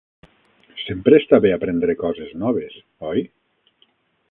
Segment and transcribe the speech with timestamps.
[0.85, 2.81] Sempre està bé aprendre coses noves,
[3.13, 3.25] oi?